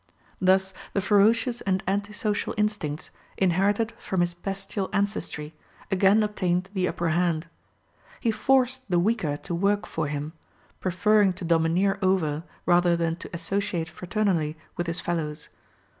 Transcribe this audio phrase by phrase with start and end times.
[0.41, 5.53] Thus the ferocious and anti social instincts, inherited from his bestial ancestry,
[5.91, 7.45] again obtained the upper hand.
[8.19, 10.33] He forced the weaker to work for him,
[10.79, 15.49] preferring to domineer over rather than to associate fraternally with his fellows.